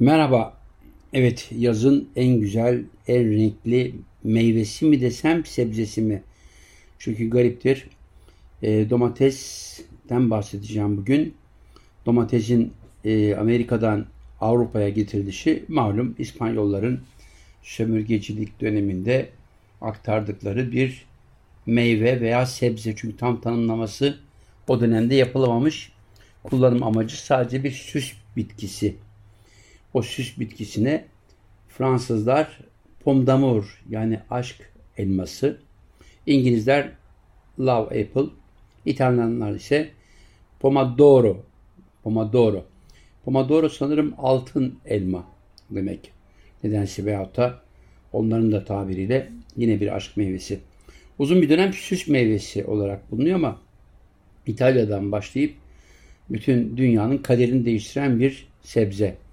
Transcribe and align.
Merhaba. 0.00 0.56
Evet 1.12 1.50
yazın 1.58 2.08
en 2.16 2.40
güzel, 2.40 2.84
en 3.08 3.30
renkli 3.30 3.94
meyvesi 4.24 4.84
mi 4.84 5.00
desem 5.00 5.44
sebzesi 5.44 6.02
mi? 6.02 6.22
Çünkü 6.98 7.30
gariptir. 7.30 7.88
E, 8.62 8.90
domatesten 8.90 10.30
bahsedeceğim 10.30 10.96
bugün. 10.96 11.34
Domatesin 12.06 12.72
e, 13.04 13.34
Amerika'dan 13.34 14.06
Avrupa'ya 14.40 14.88
getirilişi 14.88 15.64
malum 15.68 16.14
İspanyolların 16.18 17.00
sömürgecilik 17.62 18.60
döneminde 18.60 19.28
aktardıkları 19.80 20.72
bir 20.72 21.06
meyve 21.66 22.20
veya 22.20 22.46
sebze. 22.46 22.96
Çünkü 22.96 23.16
tam 23.16 23.40
tanımlaması 23.40 24.18
o 24.68 24.80
dönemde 24.80 25.14
yapılamamış. 25.14 25.92
Kullanım 26.42 26.82
amacı 26.82 27.24
sadece 27.24 27.64
bir 27.64 27.70
süs 27.70 28.12
bitkisi 28.36 28.96
o 29.96 30.02
süs 30.02 30.38
bitkisine 30.38 31.04
Fransızlar 31.68 32.58
pomme 33.04 33.26
d'amour 33.26 33.82
yani 33.90 34.20
aşk 34.30 34.72
elması, 34.96 35.60
İngilizler 36.26 36.90
love 37.60 38.02
apple, 38.02 38.30
İtalyanlar 38.84 39.54
ise 39.54 39.90
pomodoro, 40.60 41.44
pomodoro. 42.02 42.64
Pomodoro 43.24 43.68
sanırım 43.68 44.14
altın 44.18 44.78
elma 44.86 45.24
demek. 45.70 46.12
Nedense 46.64 47.04
veyahut 47.04 47.36
da 47.36 47.60
onların 48.12 48.52
da 48.52 48.64
tabiriyle 48.64 49.32
yine 49.56 49.80
bir 49.80 49.96
aşk 49.96 50.16
meyvesi. 50.16 50.60
Uzun 51.18 51.42
bir 51.42 51.48
dönem 51.48 51.72
süs 51.72 52.08
meyvesi 52.08 52.64
olarak 52.64 53.10
bulunuyor 53.10 53.36
ama 53.36 53.60
İtalya'dan 54.46 55.12
başlayıp 55.12 55.54
bütün 56.30 56.76
dünyanın 56.76 57.18
kaderini 57.18 57.64
değiştiren 57.64 58.20
bir 58.20 58.48
sebze. 58.62 59.25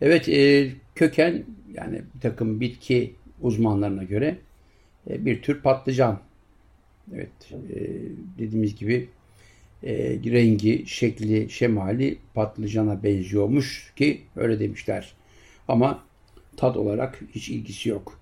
Evet 0.00 0.28
e, 0.28 0.70
köken 0.94 1.44
yani 1.74 2.02
bir 2.14 2.20
takım 2.20 2.60
bitki 2.60 3.14
uzmanlarına 3.40 4.02
göre 4.04 4.38
e, 5.10 5.24
bir 5.24 5.42
tür 5.42 5.62
patlıcan. 5.62 6.20
Evet 7.14 7.52
e, 7.70 7.80
dediğimiz 8.38 8.76
gibi 8.76 9.08
e, 9.82 9.94
rengi, 10.24 10.84
şekli, 10.86 11.50
şemali 11.50 12.18
patlıcana 12.34 13.02
benziyormuş 13.02 13.92
ki 13.96 14.20
öyle 14.36 14.60
demişler. 14.60 15.12
Ama 15.68 16.02
tat 16.56 16.76
olarak 16.76 17.20
hiç 17.34 17.48
ilgisi 17.48 17.88
yok. 17.88 18.20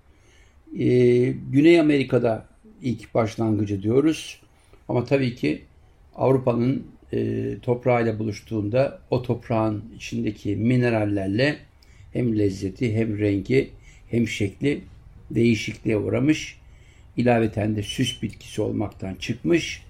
E, 0.79 0.85
Güney 1.51 1.79
Amerika'da 1.79 2.45
ilk 2.81 3.13
başlangıcı 3.13 3.83
diyoruz. 3.83 4.41
Ama 4.89 5.05
tabii 5.05 5.35
ki 5.35 5.61
Avrupa'nın 6.15 6.87
e, 7.13 7.53
toprağıyla 7.61 8.19
buluştuğunda 8.19 8.99
o 9.09 9.21
toprağın 9.21 9.83
içindeki 9.95 10.55
minerallerle 10.55 11.57
hem 12.13 12.37
lezzeti 12.39 12.95
hem 12.95 13.19
rengi 13.19 13.69
hem 14.09 14.27
şekli 14.27 14.81
değişikliğe 15.31 15.97
uğramış. 15.97 16.57
İlaveten 17.17 17.75
de 17.75 17.83
süs 17.83 18.21
bitkisi 18.21 18.61
olmaktan 18.61 19.15
çıkmış. 19.15 19.83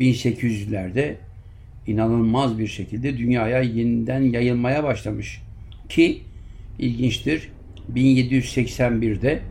1800'lerde 0.00 1.14
inanılmaz 1.86 2.58
bir 2.58 2.66
şekilde 2.66 3.18
dünyaya 3.18 3.60
yeniden 3.60 4.20
yayılmaya 4.20 4.84
başlamış. 4.84 5.42
Ki 5.88 6.22
ilginçtir 6.78 7.48
1781'de 7.94 9.42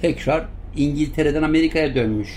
tekrar 0.00 0.48
İngiltere'den 0.76 1.42
Amerika'ya 1.42 1.94
dönmüş. 1.94 2.30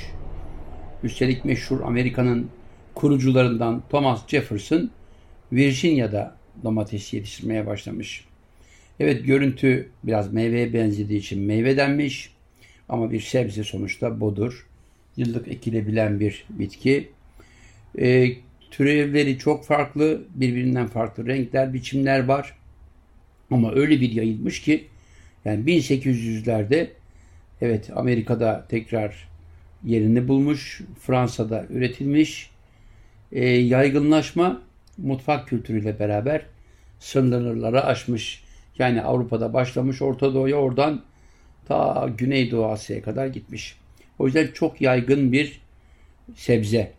Üstelik 1.03 1.45
meşhur 1.45 1.81
Amerika'nın 1.81 2.49
kurucularından 2.95 3.83
Thomas 3.89 4.27
Jefferson 4.27 4.89
Virginia'da 5.51 6.35
domates 6.63 7.13
yetiştirmeye 7.13 7.65
başlamış. 7.65 8.25
Evet 8.99 9.25
görüntü 9.25 9.89
biraz 10.03 10.33
meyveye 10.33 10.73
benzediği 10.73 11.19
için 11.19 11.41
meyve 11.41 11.77
denmiş. 11.77 12.35
Ama 12.89 13.11
bir 13.11 13.21
sebze 13.21 13.63
sonuçta 13.63 14.19
budur. 14.19 14.67
Yıllık 15.17 15.47
ekilebilen 15.47 16.19
bir 16.19 16.45
bitki. 16.49 17.09
E, 17.99 18.27
türevleri 18.71 19.37
çok 19.37 19.65
farklı. 19.65 20.21
Birbirinden 20.35 20.87
farklı 20.87 21.27
renkler, 21.27 21.73
biçimler 21.73 22.25
var. 22.25 22.57
Ama 23.51 23.73
öyle 23.73 24.01
bir 24.01 24.11
yayılmış 24.11 24.61
ki 24.61 24.87
yani 25.45 25.65
1800'lerde 25.65 26.87
evet 27.61 27.89
Amerika'da 27.95 28.65
tekrar 28.69 29.29
yerini 29.83 30.27
bulmuş. 30.27 30.81
Fransa'da 30.99 31.65
üretilmiş. 31.69 32.54
E, 33.31 33.45
yaygınlaşma 33.49 34.61
mutfak 34.97 35.47
kültürüyle 35.47 35.99
beraber 35.99 36.45
sınırları 36.99 37.85
aşmış. 37.85 38.43
Yani 38.79 39.01
Avrupa'da 39.01 39.53
başlamış 39.53 40.01
Orta 40.01 40.33
Doğu'ya 40.33 40.55
oradan 40.55 41.01
ta 41.65 42.09
Güneydoğu 42.17 42.65
Asya'ya 42.65 43.01
kadar 43.01 43.27
gitmiş. 43.27 43.77
O 44.19 44.25
yüzden 44.25 44.47
çok 44.53 44.81
yaygın 44.81 45.31
bir 45.31 45.61
sebze. 46.35 46.91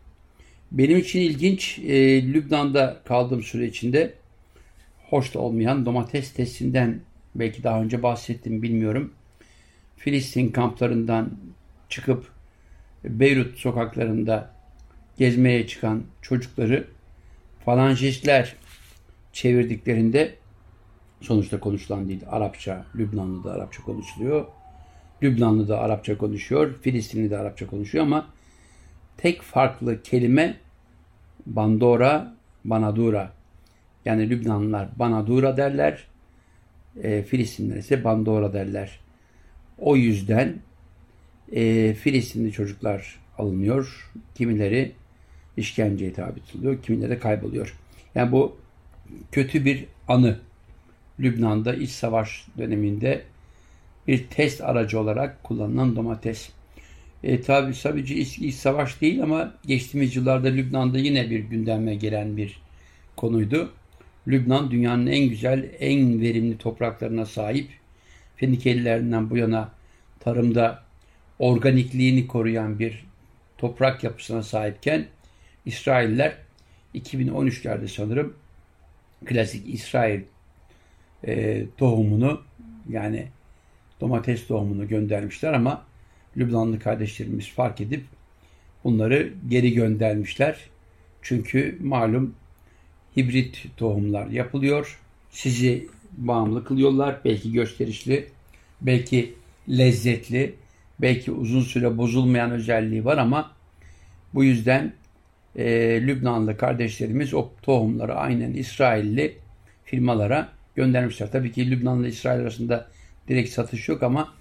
Benim 0.72 0.98
için 0.98 1.20
ilginç 1.20 1.78
e, 1.78 2.22
Lübnan'da 2.32 3.00
kaldığım 3.04 3.42
süre 3.42 3.66
içinde 3.66 4.14
hoş 5.10 5.34
da 5.34 5.38
olmayan 5.38 5.86
domates 5.86 6.32
testinden 6.32 7.00
belki 7.34 7.62
daha 7.62 7.82
önce 7.82 8.02
bahsettim 8.02 8.62
bilmiyorum. 8.62 9.12
Filistin 9.96 10.48
kamplarından 10.48 11.30
çıkıp 11.88 12.28
Beyrut 13.04 13.58
sokaklarında 13.58 14.55
gezmeye 15.16 15.66
çıkan 15.66 16.02
çocukları 16.22 16.86
falancistler 17.64 18.56
çevirdiklerinde 19.32 20.34
sonuçta 21.20 21.60
konuşulan 21.60 22.08
değil. 22.08 22.22
Arapça, 22.28 22.86
Lübnanlı'da 22.96 23.52
Arapça 23.52 23.82
konuşuluyor. 23.82 24.46
Lübnanlı 25.22 25.68
da 25.68 25.78
Arapça 25.78 26.18
konuşuyor, 26.18 26.74
Filistinli 26.82 27.30
de 27.30 27.38
Arapça 27.38 27.66
konuşuyor 27.66 28.04
ama 28.04 28.26
tek 29.16 29.42
farklı 29.42 30.02
kelime 30.02 30.56
Bandora, 31.46 32.34
Banadura. 32.64 33.32
Yani 34.04 34.30
Lübnanlılar 34.30 34.88
Banadura 34.96 35.56
derler, 35.56 36.06
e, 37.02 37.22
Filistinliler 37.22 37.76
ise 37.76 38.04
Bandora 38.04 38.52
derler. 38.52 39.00
O 39.78 39.96
yüzden 39.96 40.56
e, 41.52 41.94
Filistinli 41.94 42.52
çocuklar 42.52 43.18
alınıyor. 43.38 44.12
Kimileri 44.34 44.92
işkenceye 45.56 46.12
tabi 46.12 46.40
tutuluyor, 46.40 46.82
kimileri 46.82 47.10
de 47.10 47.18
kayboluyor. 47.18 47.76
Yani 48.14 48.32
bu 48.32 48.56
kötü 49.32 49.64
bir 49.64 49.84
anı. 50.08 50.38
Lübnan'da 51.20 51.74
iç 51.74 51.90
savaş 51.90 52.46
döneminde 52.58 53.22
bir 54.08 54.26
test 54.26 54.60
aracı 54.60 55.00
olarak 55.00 55.42
kullanılan 55.42 55.96
domates. 55.96 56.50
E, 57.22 57.40
tabi 57.40 57.74
sadece 57.74 58.14
iç, 58.14 58.38
iç 58.38 58.54
savaş 58.54 59.00
değil 59.00 59.22
ama 59.22 59.54
geçtiğimiz 59.66 60.16
yıllarda 60.16 60.48
Lübnan'da 60.48 60.98
yine 60.98 61.30
bir 61.30 61.38
gündeme 61.38 61.94
gelen 61.94 62.36
bir 62.36 62.60
konuydu. 63.16 63.72
Lübnan 64.28 64.70
dünyanın 64.70 65.06
en 65.06 65.28
güzel, 65.28 65.70
en 65.80 66.20
verimli 66.20 66.58
topraklarına 66.58 67.26
sahip. 67.26 67.68
Fenikelilerinden 68.36 69.30
bu 69.30 69.36
yana 69.36 69.70
tarımda 70.20 70.82
organikliğini 71.38 72.26
koruyan 72.26 72.78
bir 72.78 73.04
toprak 73.58 74.04
yapısına 74.04 74.42
sahipken 74.42 75.06
İsrailler 75.66 76.36
2013'lerde 76.94 77.88
sanırım 77.88 78.36
klasik 79.24 79.74
İsrail 79.74 80.20
e, 81.26 81.64
tohumunu 81.76 82.42
yani 82.88 83.28
domates 84.00 84.46
tohumunu 84.46 84.88
göndermişler 84.88 85.52
ama 85.52 85.84
Lübnanlı 86.36 86.78
kardeşlerimiz 86.78 87.48
fark 87.48 87.80
edip 87.80 88.04
bunları 88.84 89.32
geri 89.48 89.72
göndermişler. 89.72 90.56
Çünkü 91.22 91.78
malum 91.80 92.34
hibrit 93.16 93.66
tohumlar 93.76 94.26
yapılıyor. 94.26 95.00
Sizi 95.30 95.86
bağımlı 96.16 96.64
kılıyorlar. 96.64 97.20
Belki 97.24 97.52
gösterişli, 97.52 98.28
belki 98.80 99.34
lezzetli, 99.68 100.54
belki 101.00 101.32
uzun 101.32 101.60
süre 101.60 101.98
bozulmayan 101.98 102.50
özelliği 102.50 103.04
var 103.04 103.18
ama 103.18 103.52
bu 104.34 104.44
yüzden 104.44 104.92
e, 105.56 105.64
Lübnanlı 106.06 106.56
kardeşlerimiz 106.56 107.34
o 107.34 107.48
tohumları 107.62 108.14
aynen 108.14 108.52
İsrailli 108.52 109.36
firmalara 109.84 110.48
göndermişler. 110.74 111.32
Tabii 111.32 111.52
ki 111.52 111.70
Lübnan 111.70 112.00
ile 112.00 112.08
İsrail 112.08 112.40
arasında 112.40 112.88
direkt 113.28 113.50
satış 113.50 113.88
yok 113.88 114.02
ama 114.02 114.32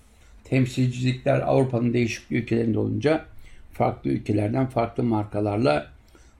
temsilcilikler 0.43 1.39
Avrupa'nın 1.39 1.93
değişik 1.93 2.31
ülkelerinde 2.31 2.79
olunca 2.79 3.25
farklı 3.73 4.09
ülkelerden 4.09 4.65
farklı 4.65 5.03
markalarla 5.03 5.87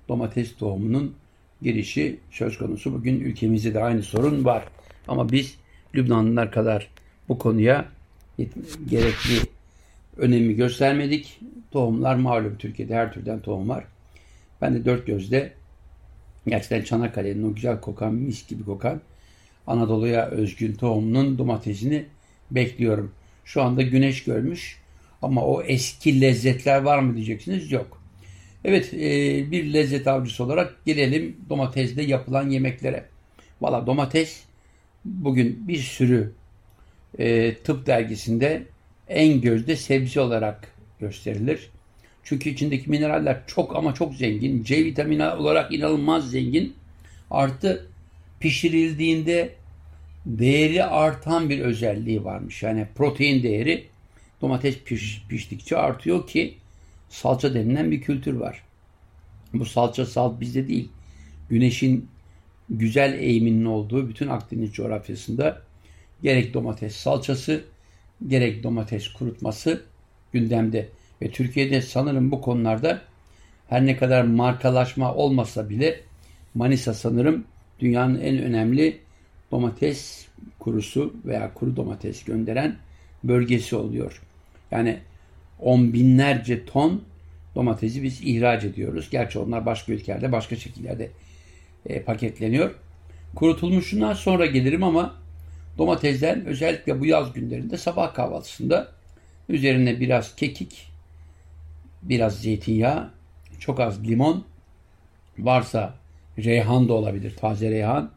domates 0.09 0.55
tohumunun 0.55 1.15
girişi 1.61 2.19
söz 2.31 2.57
konusu. 2.57 2.93
Bugün 2.93 3.19
ülkemizde 3.19 3.73
de 3.73 3.83
aynı 3.83 4.03
sorun 4.03 4.45
var. 4.45 4.63
Ama 5.07 5.31
biz 5.31 5.55
Lübnanlılar 5.95 6.51
kadar 6.51 6.87
bu 7.29 7.37
konuya 7.37 7.85
gerekli 8.89 9.39
önemi 10.17 10.55
göstermedik. 10.55 11.39
Tohumlar 11.71 12.15
malum 12.15 12.55
Türkiye'de 12.57 12.95
her 12.95 13.13
türden 13.13 13.39
tohum 13.39 13.69
var. 13.69 13.83
Ben 14.61 14.75
de 14.75 14.85
dört 14.85 15.07
gözle 15.07 15.53
gerçekten 16.47 16.81
Çanakkale'nin 16.81 17.51
o 17.51 17.55
güzel 17.55 17.81
kokan, 17.81 18.13
mis 18.13 18.47
gibi 18.47 18.65
kokan 18.65 19.01
Anadolu'ya 19.67 20.25
özgün 20.25 20.73
tohumunun 20.73 21.37
domatesini 21.37 22.05
bekliyorum. 22.51 23.11
Şu 23.45 23.61
anda 23.61 23.81
güneş 23.81 24.23
görmüş 24.23 24.79
ama 25.21 25.45
o 25.45 25.61
eski 25.61 26.21
lezzetler 26.21 26.81
var 26.81 26.99
mı 26.99 27.15
diyeceksiniz 27.15 27.71
yok. 27.71 28.01
Evet 28.65 28.93
e, 28.93 28.97
bir 29.51 29.73
lezzet 29.73 30.07
avcısı 30.07 30.43
olarak 30.43 30.85
gelelim 30.85 31.37
domatesle 31.49 32.03
yapılan 32.03 32.49
yemeklere. 32.49 33.05
Valla 33.61 33.87
domates 33.87 34.43
bugün 35.05 35.67
bir 35.67 35.77
sürü 35.77 36.31
e, 37.17 37.55
tıp 37.55 37.85
dergisinde 37.85 38.63
en 39.09 39.41
gözde 39.41 39.75
sebze 39.75 40.21
olarak 40.21 40.71
gösterilir. 40.99 41.69
Çünkü 42.25 42.49
içindeki 42.49 42.89
mineraller 42.89 43.41
çok 43.47 43.75
ama 43.75 43.93
çok 43.93 44.15
zengin. 44.15 44.63
C 44.63 44.85
vitamini 44.85 45.27
olarak 45.27 45.73
inanılmaz 45.73 46.31
zengin. 46.31 46.73
Artı 47.31 47.87
pişirildiğinde 48.39 49.55
değeri 50.25 50.83
artan 50.83 51.49
bir 51.49 51.59
özelliği 51.59 52.23
varmış. 52.23 52.63
Yani 52.63 52.87
protein 52.95 53.43
değeri 53.43 53.87
domates 54.41 54.79
piş, 54.79 55.25
piştikçe 55.29 55.77
artıyor 55.77 56.27
ki 56.27 56.57
salça 57.09 57.53
denilen 57.53 57.91
bir 57.91 58.01
kültür 58.01 58.33
var. 58.33 58.63
Bu 59.53 59.65
salça 59.65 60.05
salt 60.05 60.39
bizde 60.39 60.67
değil. 60.67 60.89
Güneşin 61.49 62.09
güzel 62.69 63.13
eğiminin 63.19 63.65
olduğu 63.65 64.09
bütün 64.09 64.27
Akdeniz 64.27 64.73
coğrafyasında 64.73 65.61
gerek 66.23 66.53
domates 66.53 66.95
salçası 66.95 67.63
gerek 68.27 68.63
domates 68.63 69.07
kurutması 69.07 69.83
gündemde. 70.33 70.89
Ve 71.21 71.31
Türkiye'de 71.31 71.81
sanırım 71.81 72.31
bu 72.31 72.41
konularda 72.41 73.01
her 73.67 73.85
ne 73.85 73.97
kadar 73.97 74.23
markalaşma 74.23 75.13
olmasa 75.13 75.69
bile 75.69 75.99
Manisa 76.55 76.93
sanırım 76.93 77.43
dünyanın 77.79 78.19
en 78.19 78.37
önemli 78.37 78.99
domates 79.51 80.27
kurusu 80.59 81.13
veya 81.25 81.53
kuru 81.53 81.75
domates 81.75 82.23
gönderen 82.23 82.75
bölgesi 83.23 83.75
oluyor. 83.75 84.21
Yani 84.71 84.99
on 85.59 85.93
binlerce 85.93 86.65
ton 86.65 87.03
domatesi 87.55 88.03
biz 88.03 88.21
ihraç 88.23 88.63
ediyoruz. 88.63 89.09
Gerçi 89.11 89.39
onlar 89.39 89.65
başka 89.65 89.93
ülkelerde 89.93 90.31
başka 90.31 90.55
şekillerde 90.55 91.11
e, 91.85 92.01
paketleniyor. 92.01 92.75
Kurutulmuşundan 93.35 94.13
sonra 94.13 94.45
gelirim 94.45 94.83
ama 94.83 95.15
domatesden 95.77 96.45
özellikle 96.45 96.99
bu 96.99 97.05
yaz 97.05 97.33
günlerinde 97.33 97.77
sabah 97.77 98.13
kahvaltısında 98.13 98.91
üzerine 99.49 99.99
biraz 99.99 100.35
kekik, 100.35 100.91
biraz 102.09 102.41
zeytinyağı, 102.41 103.09
çok 103.59 103.79
az 103.79 104.07
limon, 104.07 104.43
varsa 105.39 105.93
reyhan 106.37 106.89
da 106.89 106.93
olabilir, 106.93 107.35
taze 107.35 107.69
reyhan, 107.69 108.11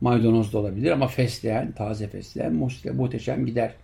maydanoz 0.00 0.52
da 0.52 0.58
olabilir 0.58 0.90
ama 0.90 1.06
fesleğen, 1.06 1.72
taze 1.72 2.08
fesleğen 2.08 2.54
muhteşem 2.94 3.46
gider. 3.46 3.74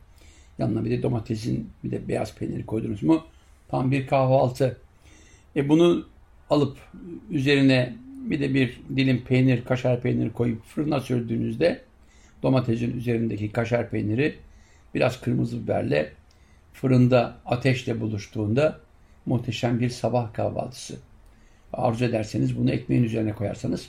Yanına 0.58 0.84
bir 0.84 0.90
de 0.90 1.02
domatesin 1.02 1.70
bir 1.84 1.90
de 1.90 2.08
beyaz 2.08 2.34
peyniri 2.34 2.66
koydunuz 2.66 3.02
mu 3.02 3.24
tam 3.68 3.90
bir 3.90 4.06
kahvaltı. 4.06 4.76
E 5.56 5.68
bunu 5.68 6.06
alıp 6.50 6.78
üzerine 7.30 7.96
bir 8.30 8.40
de 8.40 8.54
bir 8.54 8.80
dilim 8.96 9.24
peynir, 9.24 9.64
kaşar 9.64 10.00
peyniri 10.00 10.32
koyup 10.32 10.64
fırına 10.64 11.00
sürdüğünüzde 11.00 11.80
domatesin 12.42 12.96
üzerindeki 12.96 13.52
kaşar 13.52 13.90
peyniri 13.90 14.34
biraz 14.94 15.20
kırmızı 15.20 15.62
biberle 15.62 16.12
fırında 16.72 17.36
ateşle 17.46 18.00
buluştuğunda 18.00 18.80
muhteşem 19.26 19.80
bir 19.80 19.88
sabah 19.88 20.32
kahvaltısı. 20.32 20.96
Arzu 21.72 22.04
ederseniz 22.04 22.58
bunu 22.58 22.70
ekmeğin 22.70 23.04
üzerine 23.04 23.32
koyarsanız 23.32 23.88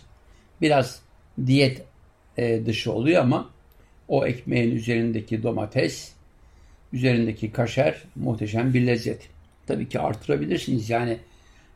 biraz 0.61 1.01
diyet 1.45 1.81
e, 2.37 2.65
dışı 2.65 2.91
oluyor 2.91 3.21
ama 3.21 3.49
o 4.07 4.25
ekmeğin 4.25 4.75
üzerindeki 4.75 5.43
domates, 5.43 6.13
üzerindeki 6.93 7.51
kaşar 7.51 8.03
muhteşem 8.15 8.73
bir 8.73 8.87
lezzet. 8.87 9.29
Tabii 9.67 9.89
ki 9.89 9.99
artırabilirsiniz. 9.99 10.89
Yani 10.89 11.17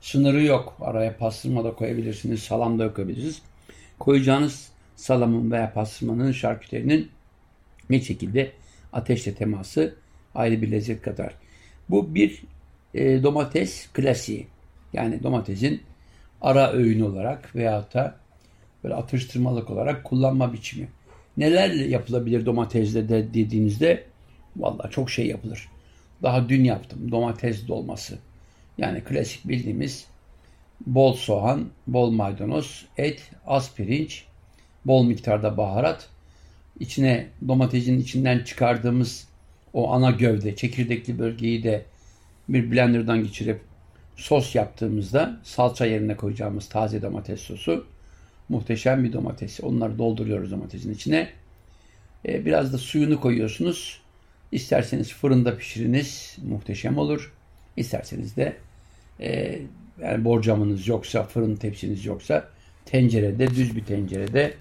sınırı 0.01 0.43
yok. 0.43 0.77
Araya 0.81 1.17
pastırma 1.17 1.63
da 1.63 1.73
koyabilirsiniz, 1.73 2.43
salam 2.43 2.79
da 2.79 2.93
koyabilirsiniz. 2.93 3.41
Koyacağınız 3.99 4.69
salamın 4.95 5.51
veya 5.51 5.73
pastırmanın, 5.73 6.31
şarküterinin 6.31 7.09
bir 7.89 8.01
şekilde 8.01 8.51
ateşle 8.93 9.33
teması 9.33 9.95
ayrı 10.35 10.61
bir 10.61 10.71
lezzet 10.71 11.01
katar. 11.01 11.33
Bu 11.89 12.15
bir 12.15 12.43
e, 12.95 13.23
domates 13.23 13.87
klasiği. 13.93 14.47
Yani 14.93 15.23
domatesin 15.23 15.81
ara 16.41 16.71
öğün 16.73 17.01
olarak 17.01 17.55
veyahut 17.55 17.93
da 17.93 18.15
böyle 18.83 18.95
atıştırmalık 18.95 19.69
olarak 19.69 20.03
kullanma 20.03 20.53
biçimi. 20.53 20.87
Neler 21.37 21.69
yapılabilir 21.69 22.45
domatesle 22.45 23.09
de 23.09 23.33
dediğinizde 23.33 24.03
vallahi 24.57 24.91
çok 24.91 25.11
şey 25.11 25.27
yapılır. 25.27 25.69
Daha 26.23 26.49
dün 26.49 26.63
yaptım 26.63 27.11
domates 27.11 27.67
dolması. 27.67 28.17
Yani 28.77 29.03
klasik 29.03 29.47
bildiğimiz 29.47 30.05
bol 30.85 31.13
soğan, 31.13 31.69
bol 31.87 32.11
maydanoz, 32.11 32.85
et, 32.97 33.31
az 33.47 33.75
pirinç, 33.75 34.25
bol 34.85 35.05
miktarda 35.05 35.57
baharat. 35.57 36.09
İçine 36.79 37.27
domatesin 37.47 37.99
içinden 37.99 38.39
çıkardığımız 38.39 39.27
o 39.73 39.91
ana 39.91 40.11
gövde, 40.11 40.55
çekirdekli 40.55 41.19
bölgeyi 41.19 41.63
de 41.63 41.85
bir 42.49 42.71
blenderdan 42.71 43.23
geçirip 43.23 43.61
sos 44.15 44.55
yaptığımızda 44.55 45.39
salça 45.43 45.85
yerine 45.85 46.15
koyacağımız 46.15 46.69
taze 46.69 47.01
domates 47.01 47.41
sosu 47.41 47.85
muhteşem 48.49 49.03
bir 49.03 49.13
domates. 49.13 49.59
Onları 49.63 49.97
dolduruyoruz 49.97 50.51
domatesin 50.51 50.93
içine. 50.93 51.29
Ee, 52.27 52.45
biraz 52.45 52.73
da 52.73 52.77
suyunu 52.77 53.21
koyuyorsunuz. 53.21 54.01
İsterseniz 54.51 55.13
fırında 55.13 55.57
pişiriniz. 55.57 56.37
Muhteşem 56.47 56.97
olur. 56.97 57.33
İsterseniz 57.77 58.35
de 58.35 58.57
e, 59.19 59.59
yani 60.01 60.25
borcamınız 60.25 60.87
yoksa, 60.87 61.23
fırın 61.23 61.55
tepsiniz 61.55 62.05
yoksa 62.05 62.49
tencerede, 62.85 63.49
düz 63.49 63.75
bir 63.75 63.85
tencerede, 63.85 64.53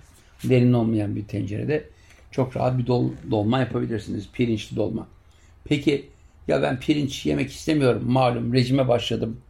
derin 0.44 0.72
olmayan 0.72 1.16
bir 1.16 1.24
tencerede 1.24 1.84
çok 2.30 2.56
rahat 2.56 2.78
bir 2.78 2.86
dol, 2.86 3.10
dolma 3.30 3.60
yapabilirsiniz. 3.60 4.28
Pirinçli 4.32 4.76
dolma. 4.76 5.08
Peki 5.64 6.08
ya 6.48 6.62
ben 6.62 6.80
pirinç 6.80 7.26
yemek 7.26 7.50
istemiyorum. 7.50 8.02
Malum 8.06 8.52
rejime 8.52 8.88
başladım. 8.88 9.40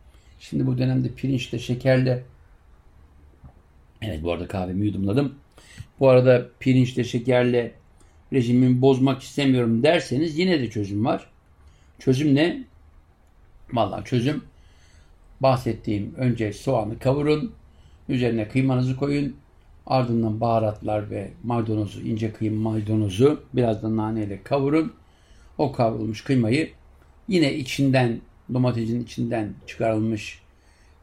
Şimdi 0.40 0.66
bu 0.66 0.78
dönemde 0.78 1.08
pirinçle, 1.08 1.58
şekerle 1.58 2.24
Evet 4.02 4.22
bu 4.22 4.32
arada 4.32 4.48
kahvemi 4.48 4.86
yudumladım. 4.86 5.34
Bu 6.00 6.08
arada 6.08 6.48
pirinçle, 6.60 7.04
şekerle 7.04 7.74
rejimimi 8.32 8.82
bozmak 8.82 9.22
istemiyorum 9.22 9.82
derseniz 9.82 10.38
yine 10.38 10.60
de 10.60 10.70
çözüm 10.70 11.04
var. 11.04 11.26
Çözüm 11.98 12.34
ne? 12.34 12.64
Vallahi 13.72 14.04
çözüm 14.04 14.44
bahsettiğim 15.40 16.14
önce 16.16 16.52
soğanı 16.52 16.98
kavurun. 16.98 17.52
Üzerine 18.08 18.48
kıymanızı 18.48 18.96
koyun. 18.96 19.36
Ardından 19.86 20.40
baharatlar 20.40 21.10
ve 21.10 21.30
maydanozu, 21.44 22.00
ince 22.00 22.32
kıyım 22.32 22.54
maydanozu 22.54 23.44
biraz 23.54 23.82
da 23.82 23.96
naneyle 23.96 24.42
kavurun. 24.42 24.92
O 25.58 25.72
kavrulmuş 25.72 26.24
kıymayı 26.24 26.70
yine 27.28 27.54
içinden 27.54 28.20
domatesin 28.54 29.02
içinden 29.02 29.54
çıkarılmış 29.66 30.42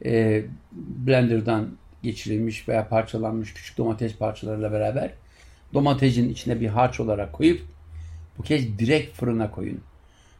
e, 0.05 0.43
blenderdan 0.71 1.77
geçirilmiş 2.03 2.69
veya 2.69 2.87
parçalanmış 2.87 3.53
küçük 3.53 3.77
domates 3.77 4.15
parçalarıyla 4.15 4.71
beraber 4.71 5.13
domatesin 5.73 6.29
içine 6.29 6.61
bir 6.61 6.67
harç 6.67 6.99
olarak 6.99 7.33
koyup 7.33 7.61
bu 8.37 8.43
kez 8.43 8.79
direkt 8.79 9.17
fırına 9.17 9.51
koyun. 9.51 9.81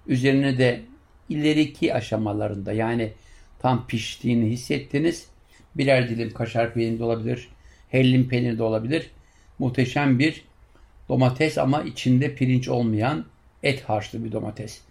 Üzerine 0.08 0.58
de 0.58 0.82
ileriki 1.30 1.94
aşamalarında 1.94 2.74
yani 2.74 3.14
tam 3.60 3.88
piştiğini 3.88 4.50
hissettiniz. 4.50 5.28
Birer 5.76 6.10
dilim 6.10 6.34
kaşar 6.34 6.74
peyniri 6.74 7.00
de 7.00 7.04
olabilir, 7.04 7.50
hellim 7.90 8.30
peyniri 8.30 8.58
de 8.58 8.64
olabilir. 8.64 9.12
Muhteşem 9.60 10.20
bir 10.20 10.46
domates 11.10 11.58
ama 11.58 11.84
içinde 11.84 12.36
pirinç 12.36 12.70
olmayan 12.70 13.26
et 13.64 13.84
harçlı 13.84 14.24
bir 14.24 14.32
domates. 14.32 14.82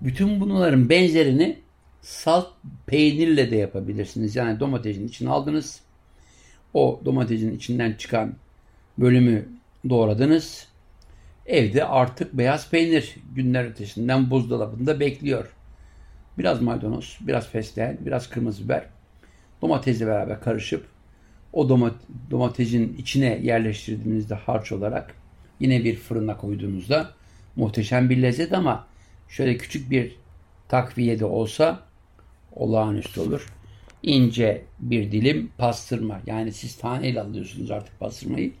Bütün 0.00 0.40
bunların 0.40 0.88
benzerini 0.88 1.58
salt 2.02 2.48
peynirle 2.86 3.50
de 3.50 3.56
yapabilirsiniz. 3.56 4.36
Yani 4.36 4.60
domatesin 4.60 5.08
içine 5.08 5.30
aldınız. 5.30 5.80
O 6.74 7.00
domatesin 7.04 7.56
içinden 7.56 7.92
çıkan 7.92 8.34
bölümü 8.98 9.48
doğradınız. 9.88 10.68
Evde 11.46 11.84
artık 11.84 12.32
beyaz 12.38 12.70
peynir 12.70 13.14
günler 13.34 13.64
ötesinden 13.64 14.30
buzdolabında 14.30 15.00
bekliyor. 15.00 15.50
Biraz 16.38 16.62
maydanoz, 16.62 17.18
biraz 17.20 17.48
fesleğen, 17.48 17.98
biraz 18.00 18.30
kırmızı 18.30 18.64
biber. 18.64 18.84
Domatesle 19.62 20.06
beraber 20.06 20.40
karışıp 20.40 20.86
o 21.52 21.68
domat 21.68 21.94
domatesin 22.30 22.96
içine 22.98 23.40
yerleştirdiğinizde 23.42 24.34
harç 24.34 24.72
olarak 24.72 25.14
yine 25.60 25.84
bir 25.84 25.96
fırına 25.96 26.36
koyduğunuzda 26.36 27.10
muhteşem 27.56 28.10
bir 28.10 28.22
lezzet 28.22 28.52
ama 28.52 28.86
şöyle 29.36 29.56
küçük 29.56 29.90
bir 29.90 30.16
takviye 30.68 31.18
de 31.18 31.24
olsa 31.24 31.82
olağanüstü 32.52 33.20
olur. 33.20 33.46
İnce 34.02 34.64
bir 34.78 35.12
dilim 35.12 35.50
pastırma. 35.58 36.20
Yani 36.26 36.52
siz 36.52 36.76
taneyle 36.76 37.20
alıyorsunuz 37.20 37.70
artık 37.70 38.00
pastırmayı. 38.00 38.52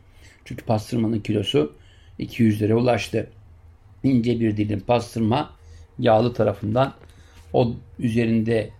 Çünkü 0.44 0.64
pastırmanın 0.64 1.20
kilosu 1.20 1.72
200 2.18 2.62
lira 2.62 2.74
ulaştı. 2.74 3.30
İnce 4.02 4.40
bir 4.40 4.56
dilim 4.56 4.80
pastırma 4.80 5.56
yağlı 5.98 6.34
tarafından 6.34 6.94
o 7.52 7.74
üzerinde 7.98 8.70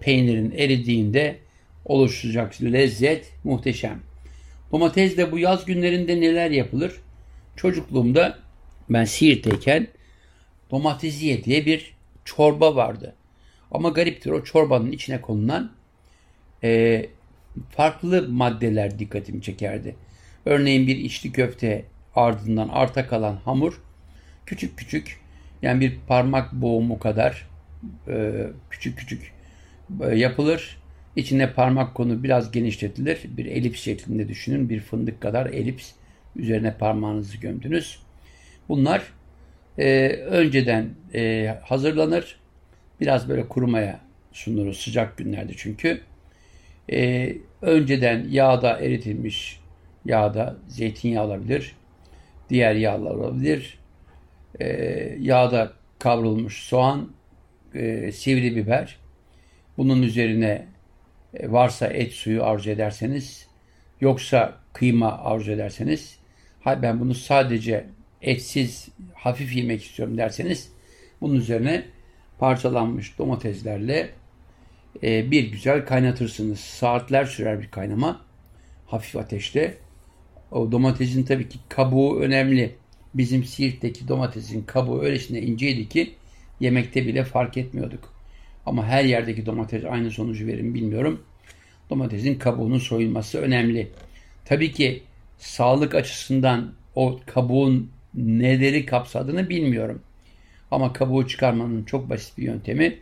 peynirin 0.00 0.50
eridiğinde 0.50 1.38
oluşacak 1.84 2.62
lezzet 2.62 3.32
muhteşem. 3.44 4.00
Domatesle 4.72 5.32
bu 5.32 5.38
yaz 5.38 5.64
günlerinde 5.64 6.20
neler 6.20 6.50
yapılır? 6.50 7.00
Çocukluğumda 7.56 8.38
ben 8.90 9.04
Siirt'teyken 9.04 9.86
domatesiye 10.70 11.44
diye 11.44 11.66
bir 11.66 11.94
çorba 12.24 12.76
vardı. 12.76 13.14
Ama 13.70 13.88
gariptir 13.88 14.30
o 14.30 14.44
çorbanın 14.44 14.92
içine 14.92 15.20
konulan 15.20 15.72
e, 16.64 17.06
farklı 17.70 18.28
maddeler 18.28 18.98
dikkatimi 18.98 19.42
çekerdi. 19.42 19.96
Örneğin 20.44 20.86
bir 20.86 20.96
içli 20.96 21.32
köfte 21.32 21.84
ardından 22.14 22.68
arta 22.68 23.06
kalan 23.06 23.36
hamur 23.44 23.82
küçük 24.46 24.78
küçük 24.78 25.20
yani 25.62 25.80
bir 25.80 25.98
parmak 26.06 26.52
boğumu 26.52 26.98
kadar 26.98 27.48
e, 28.08 28.46
küçük 28.70 28.98
küçük 28.98 29.32
e, 30.00 30.16
yapılır. 30.16 30.78
İçine 31.16 31.52
parmak 31.52 31.94
konu 31.94 32.22
biraz 32.22 32.52
genişletilir. 32.52 33.20
Bir 33.24 33.46
elips 33.46 33.80
şeklinde 33.80 34.28
düşünün. 34.28 34.68
Bir 34.68 34.80
fındık 34.80 35.20
kadar 35.20 35.46
elips. 35.46 35.92
Üzerine 36.36 36.74
parmağınızı 36.74 37.36
gömdünüz. 37.36 37.98
Bunlar 38.68 39.02
e, 39.78 40.08
önceden 40.08 40.90
e, 41.14 41.54
hazırlanır. 41.62 42.40
Biraz 43.00 43.28
böyle 43.28 43.48
kurumaya 43.48 44.00
sunulur 44.32 44.72
sıcak 44.72 45.16
günlerde 45.16 45.52
çünkü. 45.56 46.00
E, 46.92 47.32
önceden 47.62 48.26
yağda 48.30 48.78
eritilmiş 48.78 49.60
yağda 50.04 50.56
zeytinyağı 50.68 51.24
olabilir. 51.24 51.76
Diğer 52.50 52.74
yağlar 52.74 53.14
olabilir. 53.14 53.78
E, 54.60 54.66
yağda 55.20 55.72
kavrulmuş 55.98 56.62
soğan, 56.62 57.10
e, 57.74 58.12
sivri 58.12 58.56
biber. 58.56 58.98
Bunun 59.78 60.02
üzerine 60.02 60.66
e, 61.34 61.52
varsa 61.52 61.86
et 61.86 62.12
suyu 62.12 62.44
arzu 62.44 62.70
ederseniz, 62.70 63.46
yoksa 64.00 64.54
kıyma 64.72 65.18
arzu 65.18 65.52
ederseniz, 65.52 66.18
hay 66.60 66.82
ben 66.82 67.00
bunu 67.00 67.14
sadece 67.14 67.86
etsiz 68.22 68.88
hafif 69.14 69.56
yemek 69.56 69.84
istiyorum 69.84 70.18
derseniz, 70.18 70.72
bunun 71.20 71.34
üzerine 71.34 71.84
parçalanmış 72.38 73.18
domateslerle 73.18 74.10
e, 75.02 75.30
bir 75.30 75.52
güzel 75.52 75.86
kaynatırsınız. 75.86 76.60
Saatler 76.60 77.24
sürer 77.24 77.62
bir 77.62 77.70
kaynama. 77.70 78.20
Hafif 78.86 79.16
ateşte. 79.16 79.74
O 80.50 80.72
domatesin 80.72 81.24
tabii 81.24 81.48
ki 81.48 81.58
kabuğu 81.68 82.20
önemli. 82.20 82.74
Bizim 83.14 83.44
Siirt'teki 83.44 84.08
domatesin 84.08 84.62
kabuğu 84.62 85.02
öylesine 85.02 85.40
inceydi 85.40 85.88
ki 85.88 86.14
yemekte 86.60 87.06
bile 87.06 87.24
fark 87.24 87.56
etmiyorduk. 87.56 88.12
Ama 88.66 88.86
her 88.86 89.04
yerdeki 89.04 89.46
domates 89.46 89.84
aynı 89.84 90.10
sonucu 90.10 90.46
verir 90.46 90.62
mi 90.62 90.74
bilmiyorum. 90.74 91.22
Domatesin 91.90 92.34
kabuğunun 92.34 92.78
soyulması 92.78 93.38
önemli. 93.38 93.88
Tabii 94.44 94.72
ki 94.72 95.02
sağlık 95.38 95.94
açısından 95.94 96.72
o 96.94 97.20
kabuğun 97.26 97.90
neleri 98.16 98.86
kapsadığını 98.86 99.48
bilmiyorum. 99.48 100.02
Ama 100.70 100.92
kabuğu 100.92 101.28
çıkarmanın 101.28 101.84
çok 101.84 102.10
basit 102.10 102.38
bir 102.38 102.42
yöntemi 102.42 102.98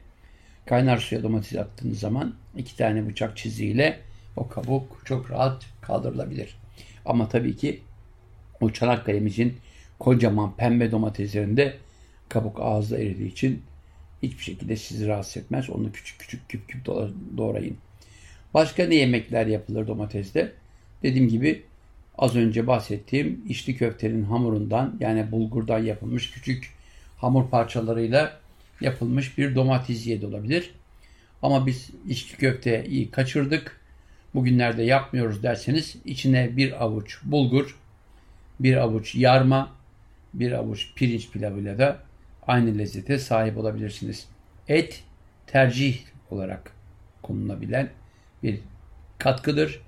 kaynar 0.67 0.99
suya 0.99 1.23
domates 1.23 1.59
attığınız 1.59 2.01
zaman 2.01 2.35
iki 2.57 2.77
tane 2.77 3.09
bıçak 3.09 3.37
çiziğiyle 3.37 3.99
o 4.37 4.49
kabuk 4.49 5.03
çok 5.05 5.31
rahat 5.31 5.67
kaldırılabilir. 5.81 6.57
Ama 7.05 7.29
tabii 7.29 7.57
ki 7.57 7.81
o 8.61 8.71
Çanakkale'mizin 8.71 9.57
kocaman 9.99 10.57
pembe 10.57 10.91
domateslerinde 10.91 11.77
kabuk 12.29 12.61
ağızda 12.61 12.99
eridiği 12.99 13.33
için 13.33 13.63
hiçbir 14.23 14.43
şekilde 14.43 14.77
sizi 14.77 15.07
rahatsız 15.07 15.37
etmez. 15.37 15.71
Onu 15.71 15.93
küçük 15.93 16.19
küçük 16.19 16.49
küp 16.49 16.69
küp 16.69 16.87
doğrayın. 17.37 17.77
Başka 18.55 18.87
ne 18.87 18.95
yemekler 18.95 19.47
yapılır 19.47 19.87
domatesde? 19.87 20.53
Dediğim 21.03 21.29
gibi 21.29 21.63
az 22.19 22.37
önce 22.37 22.67
bahsettiğim 22.67 23.45
içli 23.49 23.77
köftenin 23.77 24.25
hamurundan 24.25 24.97
yani 25.01 25.33
bulgurdan 25.33 25.79
yapılmış 25.79 26.31
küçük 26.31 26.75
hamur 27.17 27.51
parçalarıyla 27.51 28.41
yapılmış 28.81 29.39
bir 29.39 29.55
domates 29.55 30.07
yedi 30.07 30.27
olabilir. 30.27 30.75
Ama 31.43 31.67
biz 31.67 31.91
içli 32.09 32.37
köfteyi 32.37 33.11
kaçırdık. 33.11 33.81
Bugünlerde 34.35 34.83
yapmıyoruz 34.83 35.43
derseniz 35.43 35.97
içine 36.05 36.57
bir 36.57 36.85
avuç 36.85 37.19
bulgur, 37.25 37.79
bir 38.61 38.77
avuç 38.77 39.15
yarma, 39.15 39.73
bir 40.35 40.53
avuç 40.53 40.95
pirinç 40.95 41.31
pilavıyla 41.31 41.79
da 41.79 41.99
aynı 42.47 42.79
lezzete 42.79 43.19
sahip 43.19 43.59
olabilirsiniz. 43.59 44.29
Et 44.69 45.03
tercih 45.47 45.99
olarak 46.31 46.73
konulabilen 47.23 47.91
bir 48.43 48.61
katkıdır. 49.19 49.81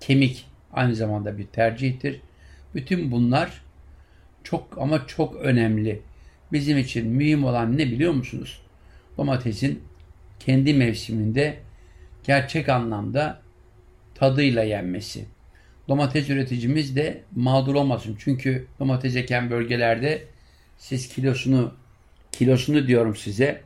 Kemik 0.00 0.46
aynı 0.72 0.94
zamanda 0.94 1.38
bir 1.38 1.46
tercihtir. 1.46 2.20
Bütün 2.74 3.10
bunlar 3.10 3.62
çok 4.44 4.78
ama 4.78 5.06
çok 5.06 5.36
önemli. 5.36 6.02
Bizim 6.52 6.78
için 6.78 7.08
mühim 7.08 7.44
olan 7.44 7.78
ne 7.78 7.86
biliyor 7.86 8.12
musunuz? 8.12 8.62
Domatesin 9.18 9.82
kendi 10.40 10.74
mevsiminde 10.74 11.58
gerçek 12.24 12.68
anlamda 12.68 13.42
tadıyla 14.14 14.62
yenmesi. 14.62 15.24
Domates 15.88 16.30
üreticimiz 16.30 16.96
de 16.96 17.20
mağdur 17.36 17.74
olmasın. 17.74 18.16
Çünkü 18.18 18.66
domates 18.80 19.16
eken 19.16 19.50
bölgelerde 19.50 20.24
siz 20.78 21.08
kilosunu 21.08 21.74
kilosunu 22.32 22.86
diyorum 22.86 23.16
size 23.16 23.62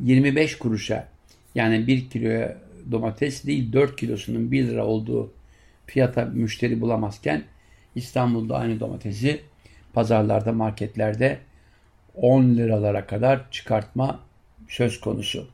25 0.00 0.58
kuruşa 0.58 1.08
yani 1.54 1.86
1 1.86 2.10
kiloya 2.10 2.58
domates 2.90 3.46
değil 3.46 3.72
4 3.72 3.96
kilosunun 3.96 4.50
1 4.52 4.66
lira 4.66 4.86
olduğu 4.86 5.32
fiyata 5.86 6.24
müşteri 6.24 6.80
bulamazken 6.80 7.44
İstanbul'da 7.94 8.56
aynı 8.56 8.80
domatesi 8.80 9.40
pazarlarda, 9.92 10.52
marketlerde 10.52 11.38
10 12.14 12.44
liralara 12.44 13.06
kadar 13.06 13.50
çıkartma 13.50 14.20
söz 14.68 15.00
konusu. 15.00 15.48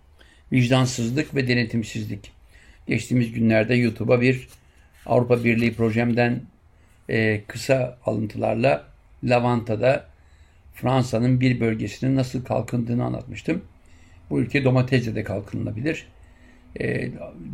Vicdansızlık 0.52 1.34
ve 1.34 1.48
denetimsizlik. 1.48 2.32
Geçtiğimiz 2.86 3.32
günlerde 3.32 3.74
YouTube'a 3.74 4.20
bir 4.20 4.48
Avrupa 5.06 5.44
Birliği 5.44 5.74
projemden 5.74 6.42
e, 7.08 7.42
kısa 7.46 7.98
alıntılarla 8.06 8.84
Lavanta'da 9.24 10.06
Fransa'nın 10.74 11.40
bir 11.40 11.60
bölgesinin 11.60 12.16
nasıl 12.16 12.44
kalkındığını 12.44 13.04
anlatmıştım. 13.04 13.64
Bu 14.30 14.40
ülke 14.40 14.64
domatesle 14.64 15.14
de 15.14 15.24
kalkınılabilir. 15.24 16.06
E, 16.80 17.10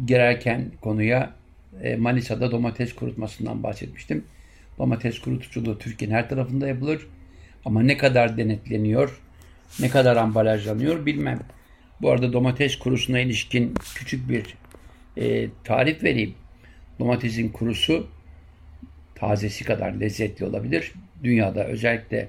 girerken 0.07 0.71
konuya 0.81 1.38
Manisa'da 1.99 2.51
domates 2.51 2.95
kurutmasından 2.95 3.63
bahsetmiştim. 3.63 4.25
Domates 4.79 5.19
kurutuculuğu 5.19 5.79
Türkiye'nin 5.79 6.15
her 6.15 6.29
tarafında 6.29 6.69
yapılır. 6.69 7.07
Ama 7.65 7.83
ne 7.83 7.97
kadar 7.97 8.37
denetleniyor, 8.37 9.21
ne 9.81 9.89
kadar 9.89 10.17
ambalajlanıyor 10.17 11.07
bilmem. 11.07 11.39
Bu 12.03 12.11
arada 12.11 12.33
domates 12.33 12.79
kurusuna 12.79 13.21
ilişkin 13.21 13.75
küçük 13.95 14.29
bir 14.29 14.55
e, 15.17 15.49
tarif 15.65 16.03
vereyim. 16.03 16.35
Domatesin 16.99 17.49
kurusu 17.49 18.07
tazesi 19.15 19.65
kadar 19.65 19.93
lezzetli 19.93 20.45
olabilir. 20.45 20.93
Dünyada 21.25 21.65
özellikle 21.65 22.29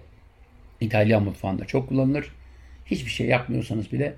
İtalyan 0.82 1.24
mutfağında 1.24 1.66
çok 1.66 1.90
kullanılır. 1.90 2.32
Hiçbir 2.86 3.12
şey 3.12 3.28
yapmıyorsanız 3.28 3.92
bile 3.92 4.16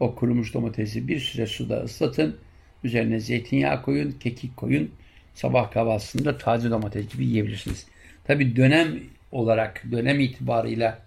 o 0.00 0.14
kurumuş 0.14 0.54
domatesi 0.54 1.08
bir 1.08 1.20
süre 1.20 1.46
suda 1.46 1.82
ıslatın. 1.82 2.36
Üzerine 2.84 3.20
zeytinyağı 3.20 3.82
koyun, 3.82 4.12
kekik 4.20 4.56
koyun. 4.56 4.90
Sabah 5.34 5.70
kahvaltısında 5.70 6.38
taze 6.38 6.70
domates 6.70 7.12
gibi 7.12 7.26
yiyebilirsiniz. 7.26 7.86
Tabi 8.24 8.56
dönem 8.56 9.00
olarak, 9.32 9.82
dönem 9.90 10.20
itibarıyla 10.20 10.98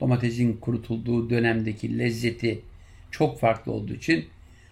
domatesin 0.00 0.52
kurutulduğu 0.52 1.30
dönemdeki 1.30 1.98
lezzeti 1.98 2.60
çok 3.10 3.40
farklı 3.40 3.72
olduğu 3.72 3.94
için 3.94 4.26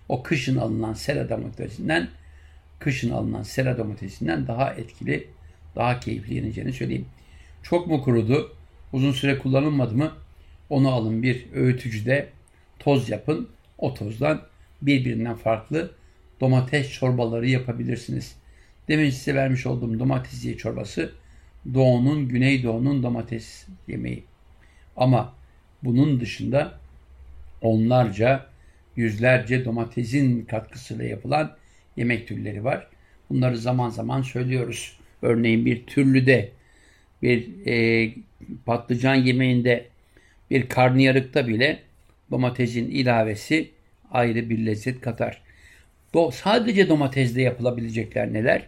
o 0.09 0.23
kışın 0.23 0.57
alınan 0.57 0.93
sera 0.93 1.29
domatesinden 1.29 2.09
kışın 2.79 3.11
alınan 3.11 3.43
sera 3.43 3.79
domatesinden 3.79 4.47
daha 4.47 4.73
etkili, 4.73 5.29
daha 5.77 6.01
keyifli 6.01 6.35
yeneceğini 6.35 6.73
söyleyeyim. 6.73 7.07
Çok 7.63 7.87
mu 7.87 8.03
kurudu? 8.03 8.53
Uzun 8.93 9.13
süre 9.13 9.39
kullanılmadı 9.39 9.95
mı? 9.95 10.13
Onu 10.71 10.93
alın 10.93 11.23
bir 11.23 11.47
öğütücüde 11.55 12.29
toz 12.79 13.09
yapın. 13.09 13.49
O 13.79 13.95
tozdan 13.95 14.43
birbirinden 14.83 15.35
farklı 15.35 15.91
domates 16.41 16.93
çorbaları 16.93 17.49
yapabilirsiniz. 17.49 18.37
Demin 18.89 19.11
size 19.11 19.35
vermiş 19.35 19.67
olduğum 19.67 19.99
domates 19.99 20.57
çorbası 20.57 21.13
Doğu'nun, 21.75 22.29
Güneydoğu'nun 22.29 23.03
domates 23.03 23.67
yemeği. 23.89 24.25
Ama 24.97 25.35
bunun 25.83 26.21
dışında 26.21 26.81
onlarca, 27.63 28.47
yüzlerce 28.97 29.65
domatesin 29.65 30.45
katkısıyla 30.45 31.05
yapılan 31.05 31.57
yemek 31.97 32.29
türleri 32.29 32.65
var. 32.65 32.87
Bunları 33.31 33.57
zaman 33.57 33.91
zaman 33.91 34.23
söylüyoruz. 34.23 34.99
Örneğin 35.23 35.67
bir 35.67 35.87
türlüde 35.87 36.51
bir 37.23 37.67
e, 37.67 38.15
patlıcan 38.67 39.15
yemeğinde 39.15 39.87
bir 40.51 40.69
karnıyarıkta 40.69 41.49
bile 41.49 41.83
domatesin 42.31 42.91
ilavesi 42.91 43.71
ayrı 44.11 44.51
bir 44.51 44.67
lezzet 44.67 45.01
katar. 45.01 45.46
Do 46.15 46.31
sadece 46.31 46.89
domatesle 46.89 47.43
yapılabilecekler 47.43 48.33
neler? 48.33 48.67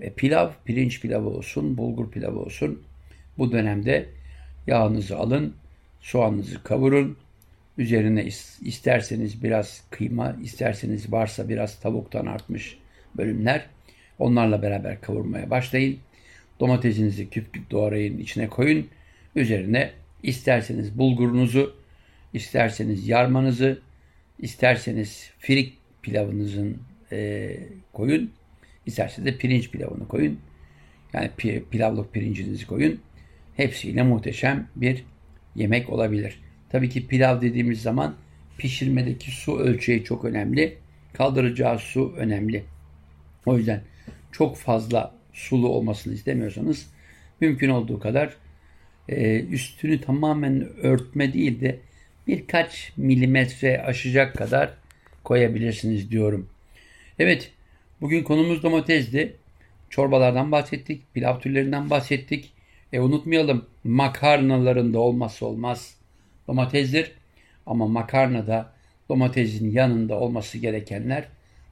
E, 0.00 0.12
pilav, 0.12 0.50
pirinç 0.64 1.00
pilavı 1.00 1.28
olsun, 1.28 1.76
bulgur 1.76 2.10
pilavı 2.10 2.38
olsun. 2.38 2.82
Bu 3.38 3.52
dönemde 3.52 4.08
yağınızı 4.66 5.16
alın, 5.16 5.54
soğanınızı 6.00 6.62
kavurun. 6.62 7.16
Üzerine 7.78 8.24
isterseniz 8.60 9.42
biraz 9.42 9.82
kıyma, 9.90 10.36
isterseniz 10.42 11.12
varsa 11.12 11.48
biraz 11.48 11.80
tavuktan 11.80 12.26
artmış 12.26 12.78
bölümler. 13.16 13.66
Onlarla 14.18 14.62
beraber 14.62 15.00
kavurmaya 15.00 15.50
başlayın. 15.50 15.98
Domatesinizi 16.60 17.30
küp 17.30 17.52
küp 17.52 17.70
doğrayın, 17.70 18.18
içine 18.18 18.48
koyun. 18.48 18.88
Üzerine 19.36 19.90
isterseniz 20.22 20.98
bulgurunuzu, 20.98 21.76
isterseniz 22.32 23.08
yarmanızı, 23.08 23.80
isterseniz 24.38 25.30
firik 25.38 25.77
pilavınızın 26.08 26.78
e, 27.12 27.50
koyun. 27.92 28.30
İsterseniz 28.86 29.26
de 29.26 29.38
pirinç 29.38 29.70
pilavını 29.70 30.08
koyun. 30.08 30.38
Yani 31.12 31.30
pilavlık 31.70 32.12
pirincinizi 32.12 32.66
koyun. 32.66 33.00
Hepsiyle 33.56 34.02
muhteşem 34.02 34.68
bir 34.76 35.04
yemek 35.54 35.90
olabilir. 35.90 36.40
Tabii 36.70 36.88
ki 36.88 37.06
pilav 37.06 37.40
dediğimiz 37.40 37.82
zaman 37.82 38.14
pişirmedeki 38.58 39.30
su 39.30 39.58
ölçeği 39.58 40.04
çok 40.04 40.24
önemli. 40.24 40.78
Kaldıracağı 41.12 41.78
su 41.78 42.14
önemli. 42.16 42.64
O 43.46 43.58
yüzden 43.58 43.82
çok 44.32 44.56
fazla 44.56 45.14
sulu 45.32 45.68
olmasını 45.68 46.14
istemiyorsanız 46.14 46.90
mümkün 47.40 47.68
olduğu 47.68 47.98
kadar 47.98 48.36
e, 49.08 49.44
üstünü 49.44 50.00
tamamen 50.00 50.68
örtme 50.82 51.32
değil 51.32 51.60
de 51.60 51.78
birkaç 52.26 52.92
milimetre 52.96 53.82
aşacak 53.82 54.36
kadar 54.36 54.74
koyabilirsiniz 55.28 56.10
diyorum. 56.10 56.50
Evet 57.18 57.52
bugün 58.00 58.22
konumuz 58.22 58.62
domatesdi. 58.62 59.36
Çorbalardan 59.90 60.52
bahsettik, 60.52 61.14
pilav 61.14 61.40
türlerinden 61.40 61.90
bahsettik. 61.90 62.52
E 62.92 63.00
unutmayalım 63.00 63.66
makarnaların 63.84 64.94
da 64.94 64.98
olmazsa 64.98 65.46
olmaz 65.46 65.96
domatesdir. 66.48 67.12
Ama 67.66 67.86
makarnada 67.86 68.72
domatesin 69.08 69.70
yanında 69.70 70.20
olması 70.20 70.58
gerekenler 70.58 71.28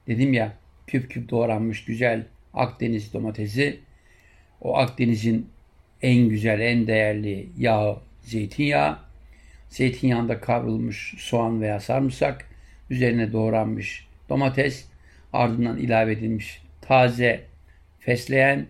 dedim 0.07 0.33
ya 0.33 0.53
küp 0.87 1.11
küp 1.11 1.29
doğranmış 1.29 1.85
güzel 1.85 2.25
Akdeniz 2.53 3.13
domatesi. 3.13 3.79
O 4.61 4.77
Akdeniz'in 4.77 5.49
en 6.01 6.29
güzel, 6.29 6.59
en 6.59 6.87
değerli 6.87 7.49
yağı 7.57 7.99
zeytinyağı. 8.21 8.97
Zeytinyağında 9.69 10.39
kavrulmuş 10.39 11.13
soğan 11.17 11.61
veya 11.61 11.79
sarımsak. 11.79 12.56
Üzerine 12.89 13.33
doğranmış 13.33 14.07
domates. 14.29 14.85
Ardından 15.33 15.77
ilave 15.77 16.11
edilmiş 16.11 16.61
taze 16.81 17.43
fesleğen, 17.99 18.65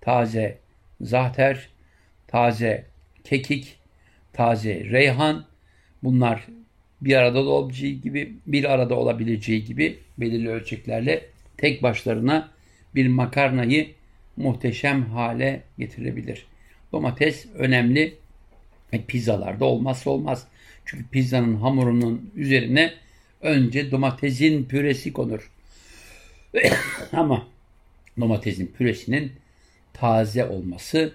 taze 0.00 0.58
zahter, 1.00 1.68
taze 2.26 2.84
kekik, 3.24 3.78
taze 4.32 4.84
reyhan. 4.84 5.44
Bunlar 6.02 6.46
bir 7.00 7.14
arada 7.16 7.40
olabileceği 7.40 8.00
gibi, 8.00 8.32
bir 8.46 8.64
arada 8.64 8.94
olabileceği 8.94 9.64
gibi 9.64 9.98
belirli 10.18 10.48
ölçeklerle 10.48 11.26
tek 11.56 11.82
başlarına 11.82 12.50
bir 12.94 13.08
makarnayı 13.08 13.88
muhteşem 14.36 15.02
hale 15.02 15.62
getirebilir. 15.78 16.46
Domates 16.92 17.46
önemli. 17.54 18.14
E, 18.92 19.02
pizzalarda 19.04 19.64
olmazsa 19.64 20.10
olmaz. 20.10 20.46
Çünkü 20.84 21.08
pizzanın 21.08 21.56
hamurunun 21.56 22.30
üzerine 22.34 22.92
önce 23.40 23.90
domatesin 23.90 24.64
püresi 24.64 25.12
konur. 25.12 25.50
Ama 27.12 27.48
domatesin 28.20 28.66
püresinin 28.66 29.32
taze 29.92 30.44
olması 30.44 31.12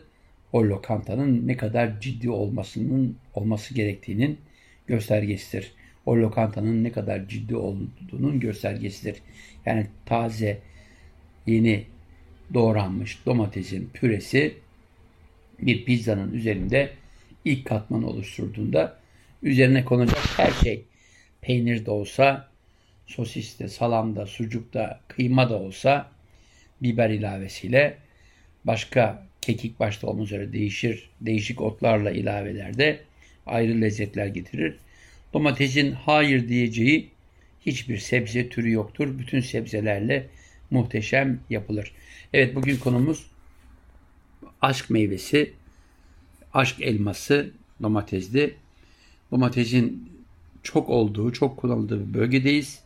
o 0.54 0.64
lokantanın 0.64 1.48
ne 1.48 1.58
kadar 1.58 2.00
ciddi 2.00 2.30
olmasının 2.30 3.18
olması 3.34 3.74
gerektiğinin 3.74 4.38
göstergesidir. 4.88 5.72
O 6.06 6.18
lokantanın 6.18 6.84
ne 6.84 6.92
kadar 6.92 7.28
ciddi 7.28 7.56
olduğunun 7.56 8.40
göstergesidir. 8.40 9.16
Yani 9.66 9.88
taze, 10.06 10.60
yeni 11.48 11.86
doğranmış 12.54 13.26
domatesin 13.26 13.90
püresi 13.94 14.58
bir 15.62 15.86
pizzanın 15.86 16.34
üzerinde 16.34 16.90
ilk 17.46 17.66
katmanı 17.66 18.08
oluşturduğunda 18.08 19.00
üzerine 19.44 19.86
konacak 19.86 20.40
her 20.40 20.52
şey 20.52 20.86
peynir 21.44 21.86
de 21.86 21.92
olsa, 21.92 22.48
sosis 23.08 23.60
de, 23.60 23.68
salam 23.68 24.16
da, 24.16 24.26
sucuk 24.26 24.74
da, 24.74 25.00
kıyma 25.08 25.50
da 25.50 25.60
olsa 25.60 26.12
biber 26.82 27.10
ilavesiyle 27.10 27.98
başka 28.66 29.28
kekik 29.42 29.80
başta 29.80 30.08
olmak 30.08 30.26
üzere 30.26 30.54
değişir, 30.54 31.10
değişik 31.22 31.62
otlarla 31.62 32.12
ilavelerde 32.12 33.00
ayrı 33.46 33.82
lezzetler 33.82 34.28
getirir. 34.28 34.76
Domatesin 35.34 35.92
hayır 35.92 36.48
diyeceği 36.48 37.10
hiçbir 37.66 37.98
sebze 37.98 38.50
türü 38.50 38.72
yoktur. 38.72 39.20
Bütün 39.20 39.40
sebzelerle 39.40 40.28
muhteşem 40.72 41.40
yapılır. 41.50 41.92
Evet 42.34 42.56
bugün 42.56 42.78
konumuz 42.78 43.28
aşk 44.62 44.90
meyvesi, 44.90 45.54
aşk 46.54 46.82
elması 46.82 47.52
domatesli. 47.82 48.54
Domatesin 49.32 50.13
çok 50.64 50.90
olduğu, 50.90 51.34
çok 51.34 51.58
kullanıldığı 51.58 52.10
bir 52.10 52.14
bölgedeyiz. 52.14 52.80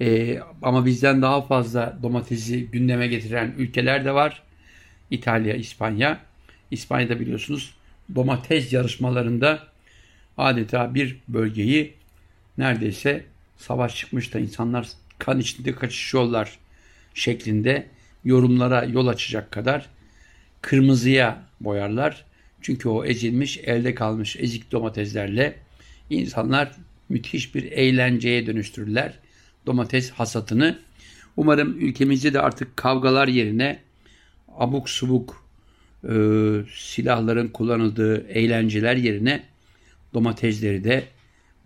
Ee, 0.00 0.38
ama 0.62 0.86
bizden 0.86 1.22
daha 1.22 1.42
fazla 1.42 1.98
domatesi 2.02 2.66
gündeme 2.66 3.06
getiren 3.06 3.54
ülkeler 3.58 4.04
de 4.04 4.14
var. 4.14 4.42
İtalya, 5.10 5.54
İspanya. 5.54 6.20
İspanya'da 6.70 7.20
biliyorsunuz 7.20 7.74
domates 8.14 8.72
yarışmalarında 8.72 9.62
adeta 10.38 10.94
bir 10.94 11.16
bölgeyi 11.28 11.94
neredeyse 12.58 13.24
savaş 13.56 13.96
çıkmış 13.96 14.34
da 14.34 14.38
insanlar 14.38 14.88
kan 15.18 15.40
içinde 15.40 15.72
kaçışıyorlar 15.72 16.58
şeklinde 17.14 17.86
yorumlara 18.24 18.84
yol 18.84 19.06
açacak 19.06 19.50
kadar 19.50 19.86
kırmızıya 20.60 21.42
boyarlar. 21.60 22.24
Çünkü 22.62 22.88
o 22.88 23.04
ezilmiş, 23.04 23.58
elde 23.58 23.94
kalmış 23.94 24.36
ezik 24.36 24.72
domateslerle 24.72 25.56
insanlar 26.10 26.72
müthiş 27.08 27.54
bir 27.54 27.72
eğlenceye 27.72 28.46
dönüştürürler 28.46 29.18
domates 29.66 30.10
hasatını. 30.10 30.78
Umarım 31.36 31.80
ülkemizde 31.80 32.34
de 32.34 32.40
artık 32.40 32.76
kavgalar 32.76 33.28
yerine 33.28 33.80
abuk 34.58 34.90
subuk 34.90 35.44
e, 36.08 36.14
silahların 36.74 37.48
kullanıldığı 37.48 38.26
eğlenceler 38.28 38.96
yerine 38.96 39.42
domatesleri 40.14 40.84
de 40.84 41.04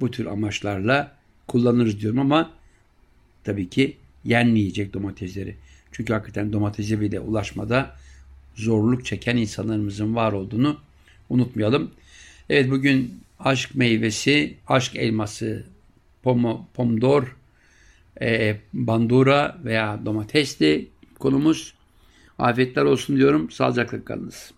bu 0.01 0.11
tür 0.11 0.27
amaçlarla 0.27 1.17
kullanırız 1.47 2.01
diyorum 2.01 2.19
ama 2.19 2.51
tabii 3.45 3.69
ki 3.69 3.97
yenmeyecek 4.25 4.95
domatesleri. 4.95 5.57
Çünkü 5.93 6.13
hakikaten 6.13 6.53
domatese 6.53 7.01
bile 7.01 7.21
ulaşmada 7.21 7.97
zorluk 8.55 9.07
çeken 9.07 9.37
insanlarımızın 9.37 10.15
var 10.15 10.33
olduğunu 10.33 10.79
unutmayalım. 11.29 11.91
Evet 12.51 12.71
bugün 12.71 13.21
aşk 13.39 13.75
meyvesi, 13.75 14.57
aşk 14.69 14.97
elması, 14.97 15.67
pom, 16.23 16.67
pomdor, 16.75 17.37
e, 18.21 18.57
bandura 18.73 19.59
veya 19.65 20.01
domatesli 20.07 20.89
konumuz. 21.19 21.75
Afiyetler 22.39 22.83
olsun 22.83 23.17
diyorum. 23.17 23.51
Sağlıcakla 23.51 24.05
kalınız. 24.05 24.53